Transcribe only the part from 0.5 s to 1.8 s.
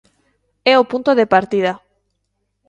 É o punto de partida.